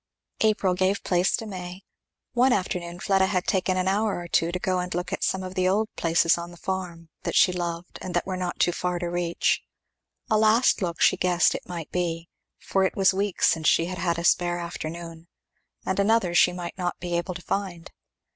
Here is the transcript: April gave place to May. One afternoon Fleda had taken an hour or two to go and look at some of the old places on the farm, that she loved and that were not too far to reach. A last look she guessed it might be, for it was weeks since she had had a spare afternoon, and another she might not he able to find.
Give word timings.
April 0.39 0.73
gave 0.73 1.03
place 1.03 1.37
to 1.37 1.45
May. 1.45 1.83
One 2.33 2.53
afternoon 2.53 2.99
Fleda 2.99 3.27
had 3.27 3.45
taken 3.45 3.77
an 3.77 3.87
hour 3.87 4.17
or 4.17 4.27
two 4.27 4.51
to 4.51 4.57
go 4.57 4.79
and 4.79 4.91
look 4.95 5.13
at 5.13 5.23
some 5.23 5.43
of 5.43 5.53
the 5.53 5.67
old 5.69 5.89
places 5.95 6.39
on 6.39 6.49
the 6.49 6.57
farm, 6.57 7.09
that 7.21 7.35
she 7.35 7.53
loved 7.53 7.99
and 8.01 8.15
that 8.15 8.25
were 8.25 8.35
not 8.35 8.59
too 8.59 8.71
far 8.71 8.97
to 8.97 9.11
reach. 9.11 9.61
A 10.27 10.39
last 10.39 10.81
look 10.81 10.99
she 11.01 11.17
guessed 11.17 11.53
it 11.53 11.69
might 11.69 11.91
be, 11.91 12.27
for 12.57 12.83
it 12.83 12.95
was 12.97 13.13
weeks 13.13 13.47
since 13.49 13.67
she 13.67 13.85
had 13.85 13.99
had 13.99 14.17
a 14.17 14.23
spare 14.23 14.57
afternoon, 14.57 15.27
and 15.85 15.99
another 15.99 16.33
she 16.33 16.51
might 16.51 16.79
not 16.79 16.95
he 16.99 17.15
able 17.15 17.35
to 17.35 17.41
find. 17.43 17.91